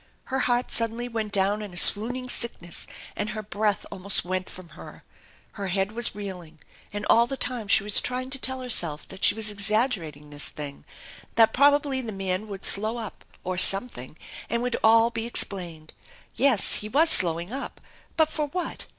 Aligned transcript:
Her 0.33 0.39
heart 0.39 0.71
suddenly 0.71 1.07
went 1.07 1.31
down 1.31 1.61
in 1.61 1.73
a 1.75 1.77
swooning 1.77 2.27
sickness 2.27 2.87
and 3.15 3.29
her 3.29 3.43
breath 3.43 3.85
almost 3.91 4.25
went 4.25 4.49
from 4.49 4.69
her. 4.69 5.03
Her 5.51 5.67
head 5.67 5.91
was 5.91 6.15
reeling, 6.15 6.57
and 6.91 7.05
all 7.07 7.27
the 7.27 7.37
time 7.37 7.67
she 7.67 7.83
was 7.83 8.01
trying 8.01 8.31
to 8.31 8.39
tell 8.39 8.61
her 8.61 8.69
self 8.71 9.07
that 9.09 9.23
she 9.23 9.35
was 9.35 9.51
exaggerating 9.51 10.31
this 10.31 10.49
thing, 10.49 10.85
that 11.35 11.53
probably 11.53 12.01
the 12.01 12.11
man 12.11 12.47
would 12.47 12.65
slow 12.65 12.97
up 12.97 13.23
or 13.43 13.59
something 13.59 14.17
and 14.49 14.61
it 14.61 14.63
would 14.63 14.77
all 14.83 15.11
be 15.11 15.27
ex 15.27 15.43
plained. 15.43 15.93
Yes, 16.33 16.77
he 16.81 16.89
was 16.89 17.11
slowing 17.11 17.53
up, 17.53 17.79
but 18.17 18.29
for 18.29 18.47
what? 18.47 18.87